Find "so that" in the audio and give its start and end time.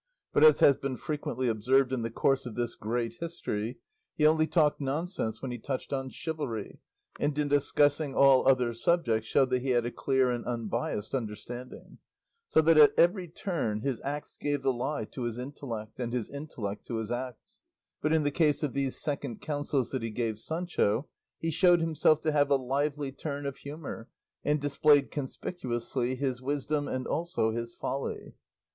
12.49-12.79